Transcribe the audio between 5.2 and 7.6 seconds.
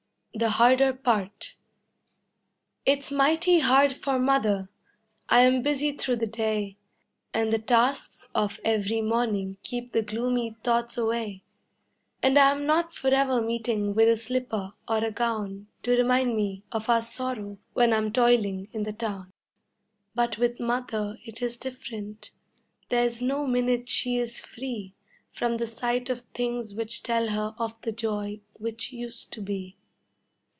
I am busy through the day And the